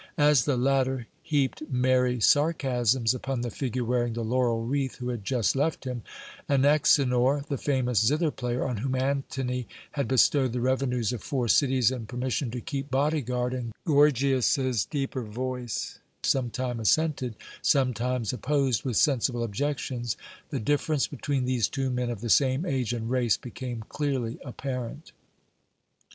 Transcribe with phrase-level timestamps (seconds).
[0.17, 5.23] As the latter heaped merry sarcasms upon the figure wearing the laurel wreath who had
[5.23, 6.01] just left him,
[6.49, 11.91] Anaxenor, the famous zither player, on whom Antony had bestowed the revenues of four cities
[11.91, 18.97] and permission to keep body guard, and Gorgias's deeper voice sometime assented, sometimes opposed with
[18.97, 20.17] sensible objections,
[20.49, 25.11] the difference between these two men of the same age and race became clearly apparent.